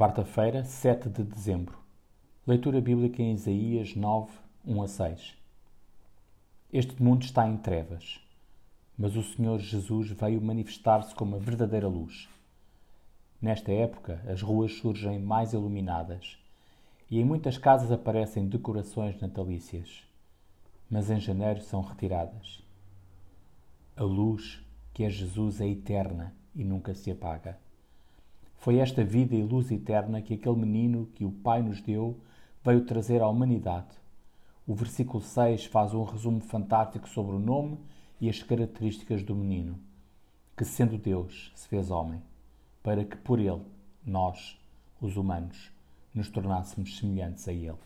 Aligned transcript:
Quarta-feira, 0.00 0.64
7 0.64 1.10
de 1.10 1.22
dezembro. 1.22 1.78
Leitura 2.46 2.80
bíblica 2.80 3.20
em 3.20 3.34
Isaías 3.34 3.94
9, 3.94 4.32
1 4.64 4.82
a 4.82 4.88
6. 4.88 5.36
Este 6.72 7.02
mundo 7.02 7.22
está 7.22 7.46
em 7.46 7.58
trevas, 7.58 8.18
mas 8.96 9.14
o 9.14 9.22
Senhor 9.22 9.58
Jesus 9.58 10.10
veio 10.12 10.40
manifestar-se 10.40 11.14
como 11.14 11.36
a 11.36 11.38
verdadeira 11.38 11.86
luz. 11.86 12.30
Nesta 13.42 13.72
época, 13.72 14.22
as 14.26 14.40
ruas 14.40 14.72
surgem 14.72 15.18
mais 15.18 15.52
iluminadas 15.52 16.38
e 17.10 17.20
em 17.20 17.24
muitas 17.26 17.58
casas 17.58 17.92
aparecem 17.92 18.48
decorações 18.48 19.20
natalícias, 19.20 20.02
mas 20.88 21.10
em 21.10 21.20
janeiro 21.20 21.60
são 21.60 21.82
retiradas. 21.82 22.64
A 23.94 24.02
luz, 24.02 24.64
que 24.94 25.04
é 25.04 25.10
Jesus, 25.10 25.60
é 25.60 25.68
eterna 25.68 26.34
e 26.54 26.64
nunca 26.64 26.94
se 26.94 27.10
apaga. 27.10 27.58
Foi 28.60 28.76
esta 28.76 29.02
vida 29.02 29.34
e 29.34 29.42
luz 29.42 29.70
eterna 29.70 30.20
que 30.20 30.34
aquele 30.34 30.56
menino 30.56 31.06
que 31.14 31.24
o 31.24 31.32
Pai 31.32 31.62
nos 31.62 31.80
deu 31.80 32.20
veio 32.62 32.84
trazer 32.84 33.22
à 33.22 33.26
humanidade. 33.26 33.88
O 34.66 34.74
versículo 34.74 35.22
6 35.22 35.64
faz 35.64 35.94
um 35.94 36.04
resumo 36.04 36.40
fantástico 36.40 37.08
sobre 37.08 37.34
o 37.34 37.38
nome 37.38 37.78
e 38.20 38.28
as 38.28 38.42
características 38.42 39.22
do 39.22 39.34
menino, 39.34 39.78
que 40.54 40.62
sendo 40.66 40.98
Deus 40.98 41.50
se 41.56 41.66
fez 41.68 41.90
homem, 41.90 42.20
para 42.82 43.02
que 43.02 43.16
por 43.16 43.40
ele, 43.40 43.62
nós, 44.04 44.58
os 45.00 45.16
humanos, 45.16 45.72
nos 46.14 46.28
tornássemos 46.28 46.98
semelhantes 46.98 47.48
a 47.48 47.54
ele. 47.54 47.78